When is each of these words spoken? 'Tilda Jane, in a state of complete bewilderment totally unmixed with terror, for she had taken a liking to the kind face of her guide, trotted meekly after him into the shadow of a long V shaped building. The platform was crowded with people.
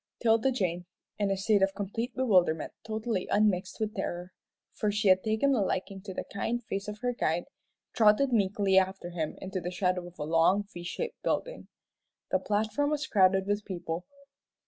'Tilda 0.19 0.51
Jane, 0.51 0.87
in 1.19 1.29
a 1.29 1.37
state 1.37 1.61
of 1.61 1.75
complete 1.75 2.15
bewilderment 2.15 2.73
totally 2.83 3.27
unmixed 3.29 3.79
with 3.79 3.93
terror, 3.93 4.31
for 4.73 4.91
she 4.91 5.09
had 5.09 5.23
taken 5.23 5.53
a 5.53 5.61
liking 5.61 6.01
to 6.01 6.11
the 6.11 6.23
kind 6.23 6.63
face 6.63 6.87
of 6.87 6.97
her 7.01 7.13
guide, 7.13 7.43
trotted 7.93 8.33
meekly 8.33 8.79
after 8.79 9.11
him 9.11 9.37
into 9.41 9.61
the 9.61 9.69
shadow 9.69 10.07
of 10.07 10.17
a 10.17 10.23
long 10.23 10.63
V 10.73 10.81
shaped 10.83 11.21
building. 11.21 11.67
The 12.31 12.39
platform 12.39 12.89
was 12.89 13.05
crowded 13.05 13.45
with 13.45 13.63
people. 13.63 14.05